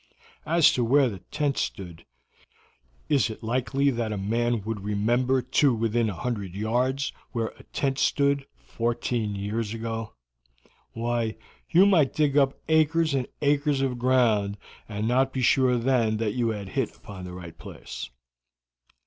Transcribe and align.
As 0.47 0.71
to 0.71 0.83
where 0.83 1.09
the 1.09 1.19
tent 1.19 1.59
stood, 1.59 2.07
is 3.07 3.29
it 3.29 3.43
likely 3.43 3.91
that 3.91 4.11
a 4.11 4.17
man 4.17 4.63
would 4.63 4.83
remember 4.83 5.43
to 5.43 5.75
within 5.75 6.09
a 6.09 6.15
hundred 6.15 6.55
yards 6.55 7.13
where 7.33 7.49
a 7.59 7.63
tent 7.65 7.99
stood 7.99 8.47
fourteen 8.57 9.35
years 9.35 9.75
ago? 9.75 10.15
Why, 10.93 11.35
you 11.69 11.85
might 11.85 12.15
dig 12.15 12.35
up 12.35 12.57
acres 12.67 13.13
and 13.13 13.27
acres 13.43 13.81
of 13.81 13.99
ground 13.99 14.57
and 14.89 15.07
not 15.07 15.33
be 15.33 15.43
sure 15.43 15.77
then 15.77 16.17
that 16.17 16.33
you 16.33 16.49
had 16.49 16.69
hit 16.69 16.97
upon 16.97 17.23
the 17.23 17.33
right 17.33 17.55
place." 17.59 18.09